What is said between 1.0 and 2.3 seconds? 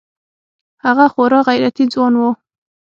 خورا غيرتي ځوان و.